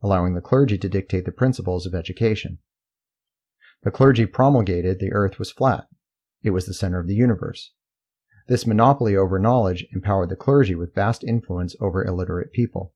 allowing 0.02 0.34
the 0.34 0.40
clergy 0.40 0.78
to 0.78 0.88
dictate 0.88 1.24
the 1.24 1.32
principles 1.32 1.84
of 1.84 1.94
education. 1.94 2.58
The 3.82 3.90
clergy 3.90 4.26
promulgated 4.26 4.98
the 4.98 5.12
earth 5.12 5.38
was 5.38 5.50
flat. 5.50 5.88
It 6.42 6.50
was 6.50 6.66
the 6.66 6.74
center 6.74 7.00
of 7.00 7.08
the 7.08 7.14
universe. 7.14 7.72
This 8.48 8.66
monopoly 8.66 9.16
over 9.16 9.38
knowledge 9.38 9.86
empowered 9.92 10.28
the 10.28 10.36
clergy 10.36 10.74
with 10.74 10.94
vast 10.94 11.24
influence 11.24 11.76
over 11.80 12.04
illiterate 12.04 12.52
people. 12.52 12.94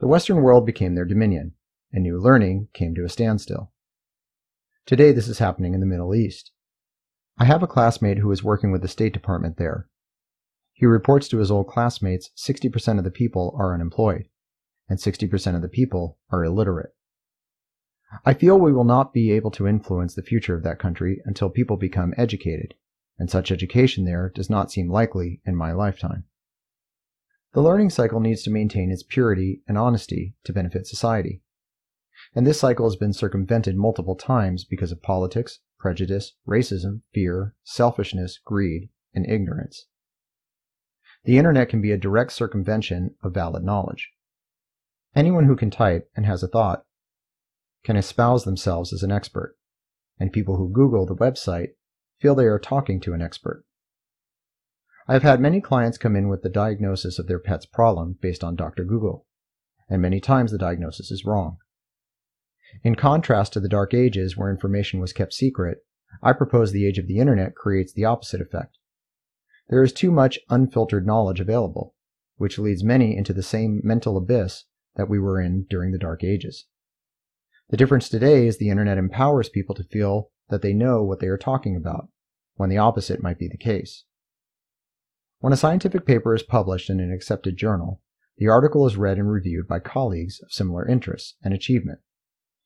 The 0.00 0.06
Western 0.06 0.42
world 0.42 0.64
became 0.64 0.94
their 0.94 1.04
dominion, 1.04 1.54
and 1.92 2.02
new 2.02 2.18
learning 2.18 2.68
came 2.72 2.94
to 2.94 3.04
a 3.04 3.08
standstill. 3.08 3.72
Today, 4.86 5.12
this 5.12 5.28
is 5.28 5.38
happening 5.38 5.74
in 5.74 5.80
the 5.80 5.86
Middle 5.86 6.14
East. 6.14 6.52
I 7.38 7.44
have 7.44 7.62
a 7.62 7.66
classmate 7.66 8.18
who 8.18 8.30
is 8.30 8.44
working 8.44 8.72
with 8.72 8.82
the 8.82 8.88
State 8.88 9.12
Department 9.12 9.56
there. 9.56 9.88
He 10.78 10.86
reports 10.86 11.26
to 11.28 11.38
his 11.38 11.50
old 11.50 11.66
classmates 11.66 12.30
60% 12.36 12.98
of 12.98 13.04
the 13.04 13.10
people 13.10 13.52
are 13.58 13.74
unemployed, 13.74 14.28
and 14.88 15.00
60% 15.00 15.56
of 15.56 15.60
the 15.60 15.68
people 15.68 16.18
are 16.30 16.44
illiterate. 16.44 16.94
I 18.24 18.32
feel 18.32 18.56
we 18.56 18.72
will 18.72 18.84
not 18.84 19.12
be 19.12 19.32
able 19.32 19.50
to 19.50 19.66
influence 19.66 20.14
the 20.14 20.22
future 20.22 20.54
of 20.54 20.62
that 20.62 20.78
country 20.78 21.20
until 21.24 21.50
people 21.50 21.76
become 21.76 22.14
educated, 22.16 22.74
and 23.18 23.28
such 23.28 23.50
education 23.50 24.04
there 24.04 24.30
does 24.32 24.48
not 24.48 24.70
seem 24.70 24.88
likely 24.88 25.42
in 25.44 25.56
my 25.56 25.72
lifetime. 25.72 26.26
The 27.54 27.60
learning 27.60 27.90
cycle 27.90 28.20
needs 28.20 28.44
to 28.44 28.50
maintain 28.50 28.92
its 28.92 29.02
purity 29.02 29.62
and 29.66 29.76
honesty 29.76 30.36
to 30.44 30.52
benefit 30.52 30.86
society. 30.86 31.42
And 32.36 32.46
this 32.46 32.60
cycle 32.60 32.86
has 32.86 32.94
been 32.94 33.12
circumvented 33.12 33.76
multiple 33.76 34.14
times 34.14 34.64
because 34.64 34.92
of 34.92 35.02
politics, 35.02 35.58
prejudice, 35.76 36.34
racism, 36.46 37.02
fear, 37.12 37.56
selfishness, 37.64 38.38
greed, 38.38 38.90
and 39.12 39.28
ignorance. 39.28 39.88
The 41.28 41.36
internet 41.36 41.68
can 41.68 41.82
be 41.82 41.92
a 41.92 41.98
direct 41.98 42.32
circumvention 42.32 43.14
of 43.22 43.34
valid 43.34 43.62
knowledge. 43.62 44.12
Anyone 45.14 45.44
who 45.44 45.56
can 45.56 45.70
type 45.70 46.10
and 46.16 46.24
has 46.24 46.42
a 46.42 46.48
thought 46.48 46.86
can 47.84 47.96
espouse 47.96 48.44
themselves 48.44 48.94
as 48.94 49.02
an 49.02 49.12
expert, 49.12 49.54
and 50.18 50.32
people 50.32 50.56
who 50.56 50.72
Google 50.72 51.04
the 51.04 51.14
website 51.14 51.72
feel 52.18 52.34
they 52.34 52.46
are 52.46 52.58
talking 52.58 52.98
to 53.00 53.12
an 53.12 53.20
expert. 53.20 53.66
I 55.06 55.12
have 55.12 55.22
had 55.22 55.38
many 55.38 55.60
clients 55.60 55.98
come 55.98 56.16
in 56.16 56.28
with 56.28 56.40
the 56.40 56.48
diagnosis 56.48 57.18
of 57.18 57.26
their 57.26 57.38
pet's 57.38 57.66
problem 57.66 58.16
based 58.22 58.42
on 58.42 58.56
Dr. 58.56 58.84
Google, 58.84 59.26
and 59.86 60.00
many 60.00 60.20
times 60.20 60.50
the 60.50 60.56
diagnosis 60.56 61.10
is 61.10 61.26
wrong. 61.26 61.58
In 62.82 62.94
contrast 62.94 63.52
to 63.52 63.60
the 63.60 63.68
Dark 63.68 63.92
Ages 63.92 64.38
where 64.38 64.48
information 64.48 64.98
was 64.98 65.12
kept 65.12 65.34
secret, 65.34 65.84
I 66.22 66.32
propose 66.32 66.72
the 66.72 66.86
age 66.86 66.96
of 66.96 67.06
the 67.06 67.18
internet 67.18 67.54
creates 67.54 67.92
the 67.92 68.06
opposite 68.06 68.40
effect. 68.40 68.77
There 69.68 69.82
is 69.82 69.92
too 69.92 70.10
much 70.10 70.38
unfiltered 70.48 71.06
knowledge 71.06 71.40
available, 71.40 71.94
which 72.36 72.58
leads 72.58 72.82
many 72.82 73.16
into 73.16 73.34
the 73.34 73.42
same 73.42 73.80
mental 73.84 74.16
abyss 74.16 74.64
that 74.96 75.10
we 75.10 75.18
were 75.18 75.40
in 75.40 75.66
during 75.68 75.92
the 75.92 75.98
Dark 75.98 76.24
Ages. 76.24 76.66
The 77.68 77.76
difference 77.76 78.08
today 78.08 78.46
is 78.46 78.56
the 78.56 78.70
internet 78.70 78.96
empowers 78.96 79.50
people 79.50 79.74
to 79.74 79.84
feel 79.84 80.30
that 80.48 80.62
they 80.62 80.72
know 80.72 81.04
what 81.04 81.20
they 81.20 81.26
are 81.26 81.36
talking 81.36 81.76
about, 81.76 82.08
when 82.54 82.70
the 82.70 82.78
opposite 82.78 83.22
might 83.22 83.38
be 83.38 83.46
the 83.46 83.58
case. 83.58 84.04
When 85.40 85.52
a 85.52 85.56
scientific 85.56 86.06
paper 86.06 86.34
is 86.34 86.42
published 86.42 86.88
in 86.88 86.98
an 86.98 87.12
accepted 87.12 87.58
journal, 87.58 88.00
the 88.38 88.48
article 88.48 88.86
is 88.86 88.96
read 88.96 89.18
and 89.18 89.30
reviewed 89.30 89.68
by 89.68 89.80
colleagues 89.80 90.40
of 90.42 90.50
similar 90.50 90.88
interests 90.88 91.34
and 91.42 91.52
achievement. 91.52 91.98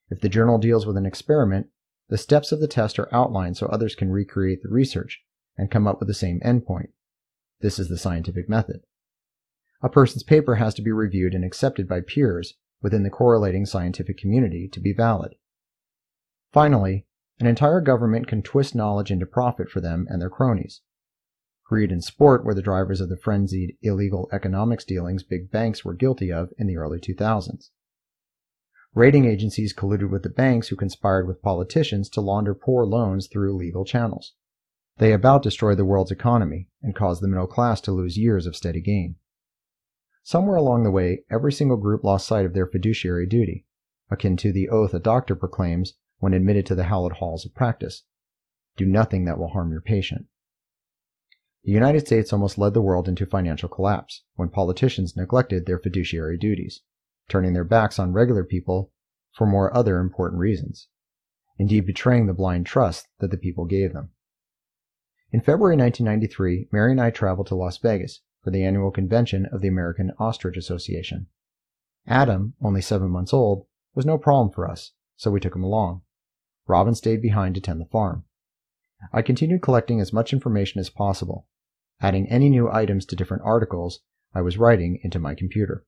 If 0.09 0.21
the 0.21 0.28
journal 0.28 0.59
deals 0.59 0.87
with 0.87 0.97
an 0.97 1.06
experiment, 1.06 1.66
the 2.09 2.18
steps 2.18 2.52
of 2.52 2.61
the 2.61 2.68
test 2.68 2.99
are 3.00 3.12
outlined 3.12 3.56
so 3.56 3.66
others 3.66 3.97
can 3.97 4.11
recreate 4.11 4.62
the 4.62 4.68
research 4.68 5.21
and 5.56 5.71
come 5.71 5.87
up 5.87 5.99
with 5.99 6.09
the 6.09 6.14
same 6.14 6.40
endpoint. 6.40 6.88
This 7.61 7.78
is 7.78 7.88
the 7.88 7.99
scientific 7.99 8.49
method. 8.49 8.82
A 9.82 9.88
person's 9.88 10.23
paper 10.23 10.56
has 10.56 10.75
to 10.75 10.82
be 10.82 10.92
reviewed 10.92 11.35
and 11.35 11.44
accepted 11.44 11.88
by 11.88 12.00
peers 12.00 12.54
within 12.80 13.02
the 13.02 13.11
correlating 13.11 13.66
scientific 13.66 14.18
community 14.18 14.68
to 14.68 14.80
be 14.80 14.92
valid. 14.92 15.35
Finally, 16.52 17.06
an 17.40 17.47
entire 17.47 17.80
government 17.80 18.26
can 18.26 18.42
twist 18.42 18.75
knowledge 18.75 19.11
into 19.11 19.26
profit 19.26 19.68
for 19.68 19.80
them 19.80 20.06
and 20.09 20.21
their 20.21 20.30
cronies. 20.30 20.82
Greed 21.64 21.90
and 21.90 22.04
sport 22.04 22.44
were 22.44 22.54
the 22.54 22.62
drivers 22.62 23.00
of 23.00 23.09
the 23.09 23.16
frenzied 23.16 23.76
illegal 23.82 24.28
economics 24.32 24.85
dealings 24.85 25.23
big 25.23 25.50
banks 25.50 25.85
were 25.85 25.94
guilty 25.94 26.30
of 26.30 26.52
in 26.59 26.66
the 26.66 26.76
early 26.76 27.00
2000s. 27.00 27.71
Rating 28.94 29.25
agencies 29.25 29.75
colluded 29.75 30.11
with 30.11 30.23
the 30.23 30.28
banks 30.28 30.68
who 30.68 30.76
conspired 30.76 31.26
with 31.26 31.40
politicians 31.40 32.11
to 32.11 32.21
launder 32.21 32.54
poor 32.54 32.85
loans 32.85 33.26
through 33.26 33.56
legal 33.56 33.85
channels. 33.85 34.35
They 34.99 35.12
about 35.12 35.42
destroyed 35.42 35.78
the 35.78 35.84
world's 35.84 36.11
economy 36.11 36.68
and 36.82 36.94
caused 36.94 37.22
the 37.22 37.28
middle 37.28 37.46
class 37.46 37.80
to 37.82 37.92
lose 37.92 38.18
years 38.18 38.46
of 38.46 38.56
steady 38.56 38.80
gain. 38.80 39.16
Somewhere 40.22 40.56
along 40.56 40.84
the 40.84 40.90
way, 40.90 41.25
every 41.30 41.52
single 41.52 41.76
group 41.76 42.04
lost 42.04 42.26
sight 42.26 42.46
of 42.46 42.54
their 42.54 42.66
fiduciary 42.66 43.26
duty, 43.26 43.66
akin 44.11 44.37
to 44.37 44.52
the 44.52 44.68
oath 44.68 44.94
a 44.94 45.00
doctor 45.00 45.34
proclaims 45.34 45.94
when 46.18 46.34
admitted 46.34 46.66
to 46.66 46.75
the 46.75 46.84
hallowed 46.84 47.14
halls 47.14 47.44
of 47.44 47.54
practice 47.54 48.04
do 48.76 48.87
nothing 48.87 49.25
that 49.25 49.38
will 49.38 49.49
harm 49.49 49.70
your 49.70 49.80
patient. 49.80 50.26
The 51.64 51.72
United 51.72 52.06
States 52.06 52.32
almost 52.32 52.58
led 52.58 52.75
the 52.75 52.82
world 52.82 53.08
into 53.08 53.26
financial 53.26 53.68
collapse 53.68 54.25
when 54.34 54.49
politicians 54.49 55.16
neglected 55.16 55.66
their 55.66 55.78
fiduciary 55.78 56.38
duties, 56.38 56.82
turning 57.28 57.52
their 57.52 57.64
backs 57.64 57.99
on 57.99 58.12
regular 58.12 58.44
people 58.44 58.92
for 59.32 59.46
more 59.46 59.75
other 59.76 59.99
important 59.99 60.40
reasons, 60.40 60.88
indeed 61.58 61.87
betraying 61.87 62.26
the 62.26 62.32
blind 62.32 62.66
trust 62.66 63.08
that 63.20 63.30
the 63.30 63.37
people 63.37 63.64
gave 63.64 63.92
them. 63.92 64.11
In 65.32 65.40
February 65.40 65.78
1993, 65.78 66.68
Mary 66.72 66.90
and 66.92 67.00
I 67.00 67.08
traveled 67.08 67.46
to 67.46 67.54
Las 67.54 67.78
Vegas 67.78 68.20
for 68.44 68.50
the 68.50 68.64
annual 68.64 68.90
convention 68.90 69.46
of 69.46 69.62
the 69.62 69.68
American 69.68 70.12
Ostrich 70.18 70.58
Association. 70.58 71.26
Adam, 72.06 72.52
only 72.60 72.82
seven 72.82 73.08
months 73.08 73.32
old, 73.32 73.64
was 73.94 74.04
no 74.04 74.18
problem 74.18 74.50
for 74.50 74.70
us, 74.70 74.92
so 75.16 75.30
we 75.30 75.40
took 75.40 75.56
him 75.56 75.64
along. 75.64 76.02
Robin 76.66 76.94
stayed 76.94 77.22
behind 77.22 77.54
to 77.54 77.62
tend 77.62 77.80
the 77.80 77.86
farm. 77.86 78.24
I 79.10 79.22
continued 79.22 79.62
collecting 79.62 80.02
as 80.02 80.12
much 80.12 80.34
information 80.34 80.80
as 80.80 80.90
possible, 80.90 81.46
adding 82.02 82.28
any 82.28 82.50
new 82.50 82.70
items 82.70 83.06
to 83.06 83.16
different 83.16 83.42
articles 83.42 84.00
I 84.34 84.42
was 84.42 84.58
writing 84.58 85.00
into 85.02 85.18
my 85.18 85.34
computer. 85.34 85.86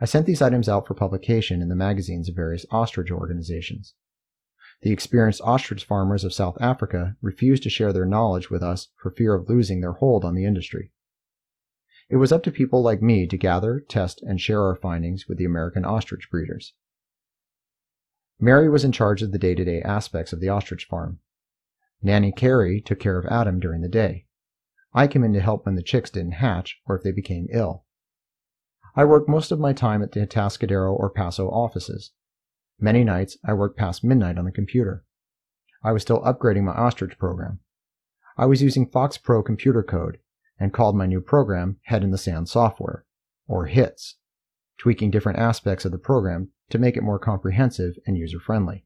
I 0.00 0.06
sent 0.06 0.24
these 0.24 0.40
items 0.40 0.66
out 0.66 0.86
for 0.86 0.94
publication 0.94 1.60
in 1.60 1.68
the 1.68 1.76
magazines 1.76 2.30
of 2.30 2.36
various 2.36 2.64
ostrich 2.70 3.10
organizations. 3.10 3.94
The 4.82 4.92
experienced 4.92 5.40
ostrich 5.42 5.84
farmers 5.84 6.22
of 6.24 6.34
South 6.34 6.56
Africa 6.60 7.16
refused 7.22 7.62
to 7.62 7.70
share 7.70 7.92
their 7.92 8.04
knowledge 8.04 8.50
with 8.50 8.62
us 8.62 8.88
for 8.96 9.10
fear 9.10 9.34
of 9.34 9.48
losing 9.48 9.80
their 9.80 9.94
hold 9.94 10.24
on 10.24 10.34
the 10.34 10.44
industry. 10.44 10.92
It 12.08 12.16
was 12.16 12.30
up 12.30 12.42
to 12.44 12.52
people 12.52 12.82
like 12.82 13.02
me 13.02 13.26
to 13.26 13.36
gather, 13.36 13.80
test, 13.80 14.22
and 14.22 14.40
share 14.40 14.62
our 14.62 14.76
findings 14.76 15.26
with 15.28 15.38
the 15.38 15.44
American 15.44 15.84
ostrich 15.84 16.28
breeders. 16.30 16.74
Mary 18.38 18.68
was 18.68 18.84
in 18.84 18.92
charge 18.92 19.22
of 19.22 19.32
the 19.32 19.38
day 19.38 19.54
to 19.54 19.64
day 19.64 19.80
aspects 19.82 20.32
of 20.32 20.40
the 20.40 20.48
ostrich 20.48 20.84
farm. 20.84 21.20
Nanny 22.02 22.30
Carrie 22.30 22.80
took 22.80 23.00
care 23.00 23.18
of 23.18 23.26
Adam 23.26 23.58
during 23.58 23.80
the 23.80 23.88
day. 23.88 24.26
I 24.92 25.08
came 25.08 25.24
in 25.24 25.32
to 25.32 25.40
help 25.40 25.66
when 25.66 25.74
the 25.74 25.82
chicks 25.82 26.10
didn't 26.10 26.32
hatch 26.32 26.80
or 26.86 26.96
if 26.96 27.02
they 27.02 27.12
became 27.12 27.48
ill. 27.50 27.84
I 28.94 29.04
worked 29.04 29.28
most 29.28 29.50
of 29.50 29.58
my 29.58 29.72
time 29.72 30.02
at 30.02 30.12
the 30.12 30.20
Atascadero 30.20 30.92
or 30.92 31.10
Paso 31.10 31.48
offices. 31.48 32.12
Many 32.78 33.04
nights 33.04 33.38
I 33.44 33.54
worked 33.54 33.78
past 33.78 34.04
midnight 34.04 34.36
on 34.36 34.44
the 34.44 34.52
computer. 34.52 35.04
I 35.82 35.92
was 35.92 36.02
still 36.02 36.20
upgrading 36.22 36.64
my 36.64 36.72
ostrich 36.72 37.18
program. 37.18 37.60
I 38.36 38.44
was 38.44 38.60
using 38.60 38.86
FoxPro 38.88 39.44
computer 39.44 39.82
code 39.82 40.18
and 40.58 40.72
called 40.72 40.96
my 40.96 41.06
new 41.06 41.20
program 41.20 41.78
Head 41.84 42.04
in 42.04 42.10
the 42.10 42.18
Sand 42.18 42.48
Software, 42.48 43.06
or 43.46 43.66
HITS, 43.66 44.16
tweaking 44.78 45.10
different 45.10 45.38
aspects 45.38 45.84
of 45.84 45.92
the 45.92 45.98
program 45.98 46.50
to 46.68 46.78
make 46.78 46.96
it 46.96 47.02
more 47.02 47.18
comprehensive 47.18 47.94
and 48.06 48.18
user 48.18 48.38
friendly. 48.38 48.84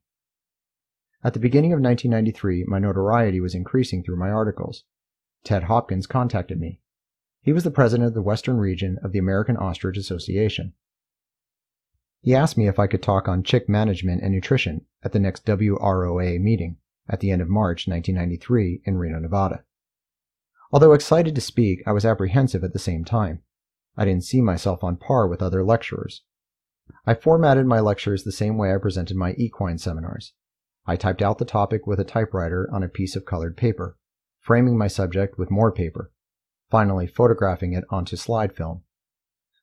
At 1.25 1.35
the 1.35 1.41
beginning 1.41 1.73
of 1.73 1.81
1993, 1.81 2.64
my 2.69 2.79
notoriety 2.79 3.41
was 3.41 3.55
increasing 3.55 4.03
through 4.03 4.19
my 4.19 4.31
articles. 4.31 4.85
Ted 5.43 5.64
Hopkins 5.64 6.07
contacted 6.07 6.61
me. 6.61 6.81
He 7.43 7.53
was 7.53 7.64
the 7.64 7.71
president 7.71 8.09
of 8.09 8.14
the 8.14 8.23
Western 8.23 8.59
region 8.59 8.99
of 9.03 9.12
the 9.12 9.19
American 9.19 9.57
Ostrich 9.57 9.97
Association. 9.97 10.75
He 12.23 12.35
asked 12.35 12.59
me 12.59 12.69
if 12.69 12.79
I 12.79 12.87
could 12.87 13.03
talk 13.03 13.29
on 13.29 13.43
chick 13.43 13.69
management 13.69 14.23
and 14.23 14.33
nutrition 14.33 14.85
at 15.03 15.13
the 15.13 15.19
next 15.19 15.47
WROA 15.47 16.39
meeting 16.39 16.77
at 17.09 17.21
the 17.21 17.31
end 17.31 17.41
of 17.41 17.49
March 17.49 17.89
1993 17.89 18.83
in 18.85 18.99
Reno, 18.99 19.19
Nevada. 19.19 19.65
Although 20.71 20.93
excited 20.93 21.35
to 21.35 21.41
speak, 21.41 21.83
I 21.87 21.93
was 21.93 22.05
apprehensive 22.05 22.63
at 22.63 22.73
the 22.73 22.79
same 22.79 23.05
time. 23.05 23.43
I 23.97 24.05
didn't 24.05 24.25
see 24.25 24.41
myself 24.41 24.85
on 24.85 24.97
par 24.97 25.27
with 25.27 25.43
other 25.43 25.65
lecturers. 25.65 26.23
I 27.07 27.15
formatted 27.15 27.67
my 27.67 27.81
lectures 27.81 28.23
the 28.23 28.33
same 28.33 28.59
way 28.59 28.73
I 28.73 28.79
presented 28.79 29.17
my 29.17 29.33
equine 29.33 29.79
seminars. 29.79 30.35
I 30.87 30.97
typed 30.97 31.23
out 31.23 31.39
the 31.39 31.45
topic 31.45 31.87
with 31.87 31.99
a 32.01 32.05
typewriter 32.05 32.69
on 32.73 32.83
a 32.83 32.89
piece 32.89 33.17
of 33.17 33.25
colored 33.25 33.57
paper, 33.57 33.97
framing 34.41 34.77
my 34.77 34.89
subject 34.89 35.39
with 35.39 35.51
more 35.51 35.73
paper, 35.73 36.13
finally 36.71 37.07
photographing 37.07 37.73
it 37.73 37.85
onto 37.91 38.17
slide 38.17 38.55
film. 38.55 38.83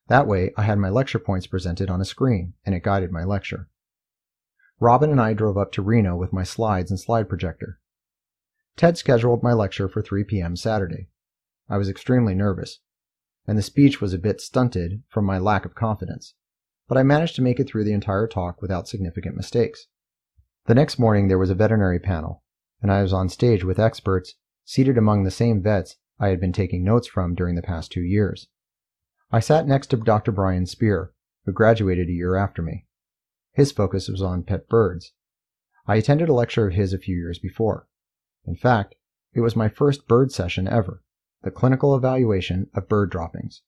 That 0.08 0.26
way, 0.26 0.52
I 0.56 0.62
had 0.62 0.78
my 0.78 0.88
lecture 0.88 1.18
points 1.18 1.46
presented 1.46 1.90
on 1.90 2.00
a 2.00 2.06
screen, 2.06 2.54
and 2.64 2.74
it 2.74 2.82
guided 2.82 3.12
my 3.12 3.24
lecture. 3.24 3.68
Robin 4.80 5.10
and 5.10 5.20
I 5.20 5.34
drove 5.34 5.58
up 5.58 5.70
to 5.72 5.82
Reno 5.82 6.16
with 6.16 6.32
my 6.32 6.44
slides 6.44 6.90
and 6.90 6.98
slide 6.98 7.28
projector. 7.28 7.78
Ted 8.76 8.96
scheduled 8.96 9.42
my 9.42 9.52
lecture 9.52 9.88
for 9.88 10.00
3 10.00 10.24
p.m. 10.24 10.56
Saturday. 10.56 11.08
I 11.68 11.76
was 11.76 11.88
extremely 11.90 12.34
nervous, 12.34 12.80
and 13.46 13.58
the 13.58 13.62
speech 13.62 14.00
was 14.00 14.14
a 14.14 14.18
bit 14.18 14.40
stunted 14.40 15.02
from 15.08 15.26
my 15.26 15.38
lack 15.38 15.66
of 15.66 15.74
confidence, 15.74 16.34
but 16.88 16.96
I 16.96 17.02
managed 17.02 17.36
to 17.36 17.42
make 17.42 17.60
it 17.60 17.68
through 17.68 17.84
the 17.84 17.92
entire 17.92 18.26
talk 18.26 18.62
without 18.62 18.88
significant 18.88 19.36
mistakes. 19.36 19.88
The 20.66 20.74
next 20.74 20.98
morning 20.98 21.28
there 21.28 21.38
was 21.38 21.50
a 21.50 21.54
veterinary 21.54 21.98
panel, 21.98 22.44
and 22.80 22.90
I 22.90 23.02
was 23.02 23.12
on 23.12 23.28
stage 23.28 23.62
with 23.64 23.78
experts 23.78 24.34
seated 24.64 24.96
among 24.96 25.24
the 25.24 25.30
same 25.30 25.62
vets 25.62 25.96
I 26.18 26.28
had 26.28 26.40
been 26.40 26.52
taking 26.52 26.82
notes 26.82 27.08
from 27.08 27.34
during 27.34 27.56
the 27.56 27.62
past 27.62 27.92
two 27.92 28.02
years. 28.02 28.48
I 29.30 29.40
sat 29.40 29.66
next 29.66 29.88
to 29.88 29.98
Dr. 29.98 30.32
Brian 30.32 30.64
Speer, 30.64 31.12
who 31.44 31.52
graduated 31.52 32.08
a 32.08 32.12
year 32.12 32.34
after 32.34 32.62
me. 32.62 32.86
His 33.52 33.72
focus 33.72 34.08
was 34.08 34.22
on 34.22 34.42
pet 34.42 34.68
birds. 34.68 35.12
I 35.86 35.96
attended 35.96 36.30
a 36.30 36.34
lecture 36.34 36.66
of 36.66 36.74
his 36.74 36.94
a 36.94 36.98
few 36.98 37.14
years 37.14 37.38
before. 37.38 37.88
In 38.46 38.56
fact, 38.56 38.94
it 39.34 39.40
was 39.40 39.54
my 39.54 39.68
first 39.68 40.08
bird 40.08 40.32
session 40.32 40.66
ever, 40.66 41.02
the 41.42 41.50
clinical 41.50 41.94
evaluation 41.94 42.70
of 42.72 42.88
bird 42.88 43.10
droppings. 43.10 43.60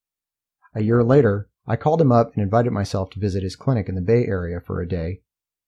A 0.74 0.82
year 0.82 1.04
later, 1.04 1.50
I 1.66 1.76
called 1.76 2.00
him 2.00 2.10
up 2.10 2.32
and 2.32 2.42
invited 2.42 2.70
myself 2.70 3.10
to 3.10 3.20
visit 3.20 3.42
his 3.42 3.56
clinic 3.56 3.86
in 3.86 3.96
the 3.96 4.00
Bay 4.00 4.24
Area 4.24 4.60
for 4.60 4.80
a 4.80 4.88
day 4.88 5.20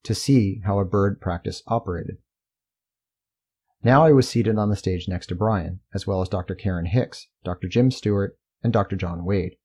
to 0.04 0.14
see 0.14 0.62
how 0.64 0.78
a 0.78 0.86
bird 0.86 1.20
practice 1.20 1.62
operated. 1.66 2.16
Now 3.84 4.06
I 4.06 4.12
was 4.12 4.26
seated 4.26 4.56
on 4.56 4.70
the 4.70 4.76
stage 4.76 5.06
next 5.06 5.26
to 5.26 5.34
Brian, 5.34 5.80
as 5.92 6.06
well 6.06 6.22
as 6.22 6.30
Dr. 6.30 6.54
Karen 6.54 6.86
Hicks, 6.86 7.28
Dr. 7.44 7.68
Jim 7.68 7.90
Stewart, 7.90 8.38
and 8.62 8.72
Dr. 8.72 8.96
John 8.96 9.24
Wade 9.24 9.56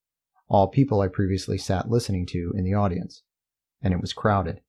all 0.49 0.67
people 0.67 1.01
I 1.01 1.09
previously 1.09 1.57
sat 1.57 1.89
listening 1.89 2.25
to 2.27 2.53
in 2.55 2.63
the 2.63 2.73
audience, 2.73 3.23
and 3.81 3.93
it 3.93 3.99
was 3.99 4.13
crowded. 4.13 4.61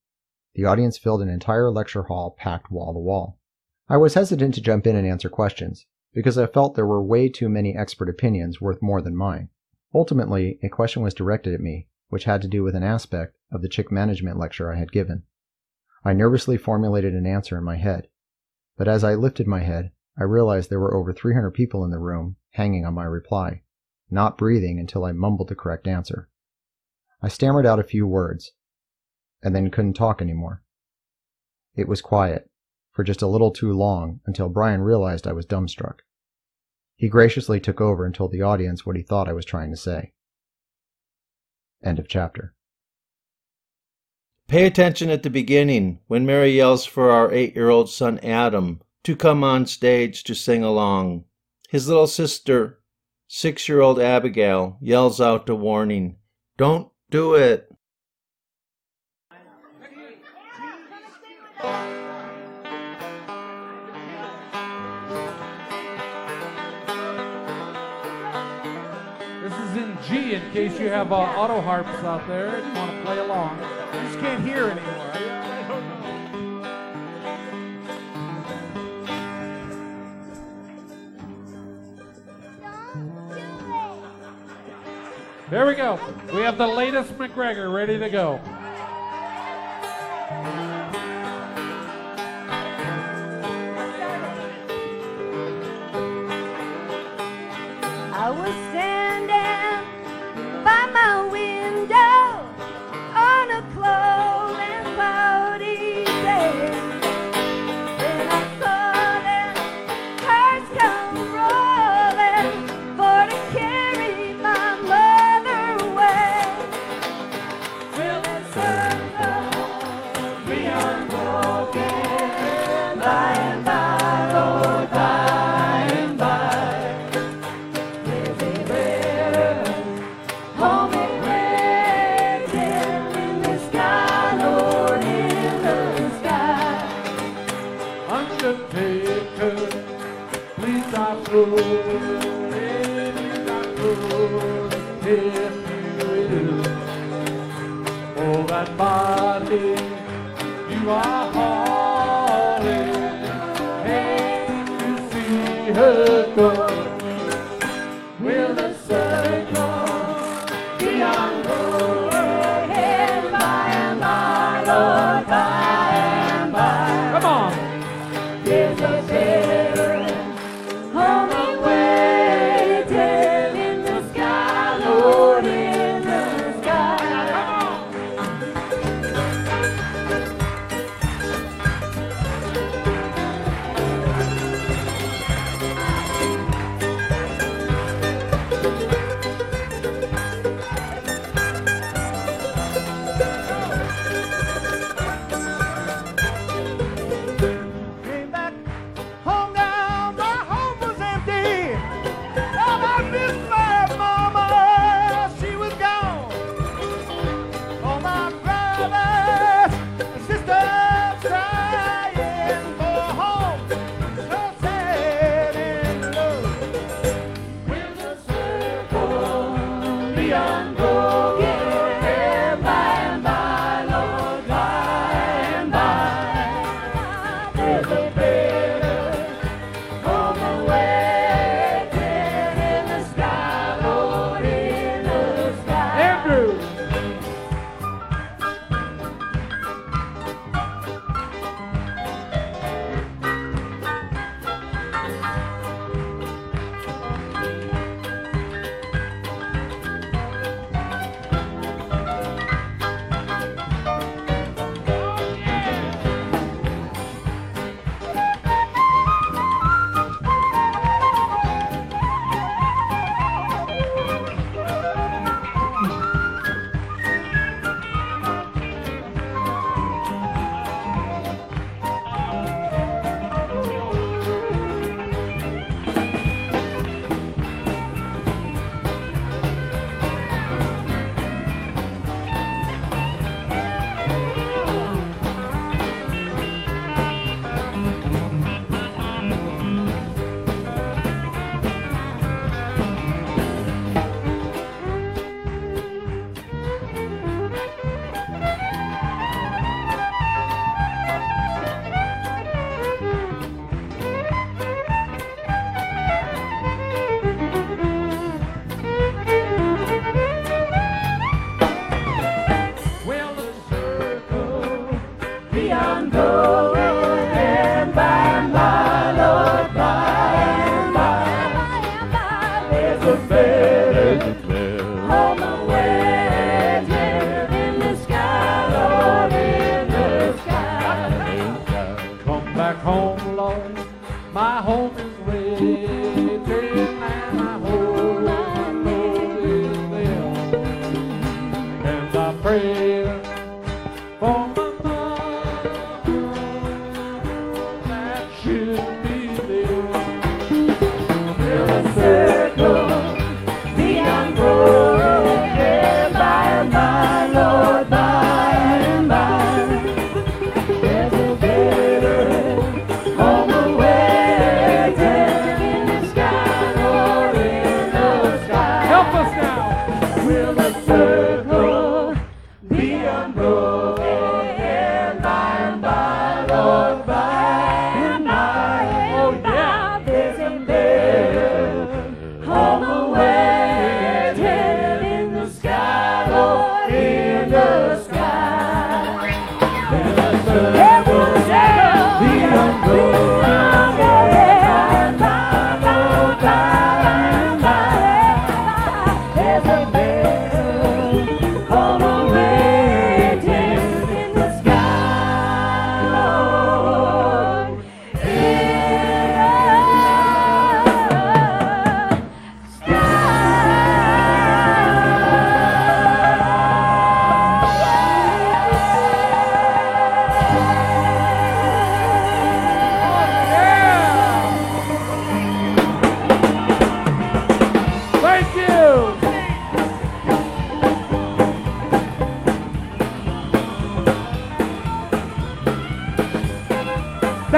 The 0.55 0.65
audience 0.65 0.97
filled 0.97 1.21
an 1.21 1.29
entire 1.29 1.71
lecture 1.71 2.03
hall 2.03 2.35
packed 2.37 2.69
wall 2.69 2.93
to 2.93 2.99
wall. 2.99 3.39
I 3.87 3.97
was 3.97 4.13
hesitant 4.13 4.55
to 4.55 4.61
jump 4.61 4.85
in 4.85 4.95
and 4.95 5.07
answer 5.07 5.29
questions, 5.29 5.85
because 6.13 6.37
I 6.37 6.47
felt 6.47 6.75
there 6.75 6.85
were 6.85 7.03
way 7.03 7.29
too 7.29 7.47
many 7.47 7.75
expert 7.75 8.09
opinions 8.09 8.59
worth 8.59 8.81
more 8.81 9.01
than 9.01 9.15
mine. 9.15 9.49
Ultimately, 9.93 10.59
a 10.61 10.69
question 10.69 11.01
was 11.01 11.13
directed 11.13 11.53
at 11.53 11.61
me, 11.61 11.87
which 12.09 12.25
had 12.25 12.41
to 12.41 12.47
do 12.47 12.61
with 12.61 12.75
an 12.75 12.83
aspect 12.83 13.37
of 13.51 13.61
the 13.61 13.69
chick 13.69 13.91
management 13.91 14.37
lecture 14.37 14.73
I 14.73 14.77
had 14.77 14.91
given. 14.91 15.23
I 16.03 16.13
nervously 16.13 16.57
formulated 16.57 17.13
an 17.13 17.25
answer 17.25 17.57
in 17.57 17.63
my 17.63 17.77
head, 17.77 18.09
but 18.77 18.87
as 18.87 19.03
I 19.03 19.15
lifted 19.15 19.47
my 19.47 19.59
head, 19.59 19.91
I 20.17 20.23
realized 20.23 20.69
there 20.69 20.79
were 20.79 20.95
over 20.95 21.13
300 21.13 21.51
people 21.51 21.85
in 21.85 21.91
the 21.91 21.99
room 21.99 22.35
hanging 22.51 22.85
on 22.85 22.93
my 22.93 23.05
reply 23.05 23.61
not 24.11 24.37
breathing 24.37 24.79
until 24.79 25.05
I 25.05 25.11
mumbled 25.11 25.49
the 25.49 25.55
correct 25.55 25.87
answer. 25.87 26.29
I 27.21 27.27
stammered 27.27 27.65
out 27.65 27.79
a 27.79 27.83
few 27.83 28.07
words, 28.07 28.51
and 29.41 29.55
then 29.55 29.71
couldn't 29.71 29.93
talk 29.93 30.21
anymore. 30.21 30.63
It 31.75 31.87
was 31.87 32.01
quiet, 32.01 32.49
for 32.91 33.03
just 33.03 33.21
a 33.21 33.27
little 33.27 33.51
too 33.51 33.73
long, 33.73 34.21
until 34.25 34.49
Brian 34.49 34.81
realized 34.81 35.27
I 35.27 35.33
was 35.33 35.45
dumbstruck. 35.45 35.99
He 36.95 37.07
graciously 37.07 37.59
took 37.59 37.79
over 37.79 38.05
and 38.05 38.13
told 38.13 38.31
the 38.31 38.41
audience 38.41 38.85
what 38.85 38.95
he 38.95 39.03
thought 39.03 39.29
I 39.29 39.33
was 39.33 39.45
trying 39.45 39.71
to 39.71 39.77
say. 39.77 40.13
End 41.83 41.99
of 41.99 42.07
chapter. 42.07 42.53
Pay 44.49 44.65
attention 44.65 45.09
at 45.09 45.23
the 45.23 45.29
beginning 45.29 45.99
when 46.07 46.25
Mary 46.25 46.51
yells 46.57 46.85
for 46.85 47.11
our 47.11 47.31
eight 47.31 47.55
year 47.55 47.69
old 47.69 47.89
son 47.89 48.19
Adam 48.19 48.81
to 49.03 49.15
come 49.15 49.43
on 49.43 49.65
stage 49.65 50.23
to 50.23 50.35
sing 50.35 50.63
along. 50.63 51.23
His 51.69 51.87
little 51.87 52.07
sister 52.07 52.78
Six 53.31 53.69
year 53.69 53.79
old 53.79 53.99
Abigail 53.99 54.79
yells 54.81 55.21
out 55.21 55.47
a 55.49 55.53
warning 55.53 56.15
Don't 56.57 56.89
do 57.11 57.35
it! 57.35 57.69
This 69.43 69.53
is 69.53 69.77
in 69.77 69.95
G 70.07 70.33
in 70.33 70.51
case 70.51 70.79
you 70.79 70.89
have 70.89 71.11
uh, 71.11 71.17
auto 71.17 71.61
harps 71.61 71.89
out 72.03 72.27
there 72.27 72.55
and 72.55 72.75
want 72.75 72.91
to 72.91 73.01
play 73.03 73.19
along. 73.19 73.59
I 73.61 74.05
just 74.07 74.19
can't 74.19 74.43
hear 74.43 74.69
anymore. 74.69 75.48
There 85.49 85.65
we 85.65 85.73
go. 85.73 85.99
We 86.31 86.41
have 86.41 86.59
the 86.59 86.67
latest 86.67 87.17
McGregor 87.17 87.73
ready 87.73 87.97
to 87.97 88.09
go. 88.09 88.39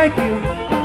Thank 0.01 0.17
you. 0.17 0.80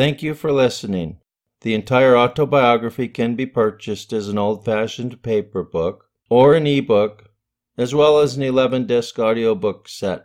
Thank 0.00 0.22
you 0.22 0.32
for 0.32 0.50
listening. 0.50 1.18
The 1.60 1.74
entire 1.74 2.16
autobiography 2.16 3.06
can 3.06 3.34
be 3.34 3.44
purchased 3.44 4.14
as 4.14 4.28
an 4.28 4.38
old 4.38 4.64
fashioned 4.64 5.22
paper 5.22 5.62
book 5.62 6.06
or 6.30 6.54
an 6.54 6.66
ebook, 6.66 7.28
as 7.76 7.94
well 7.94 8.18
as 8.18 8.34
an 8.34 8.42
11 8.42 8.86
disc 8.86 9.18
audiobook 9.18 9.90
set, 9.90 10.24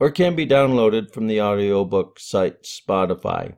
or 0.00 0.10
can 0.10 0.34
be 0.34 0.44
downloaded 0.44 1.12
from 1.12 1.28
the 1.28 1.40
audiobook 1.40 2.18
site 2.18 2.64
Spotify. 2.64 3.54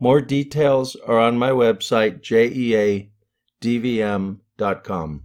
More 0.00 0.22
details 0.22 0.96
are 0.96 1.18
on 1.18 1.36
my 1.36 1.50
website, 1.50 2.22
jeadvm.com. 3.60 5.22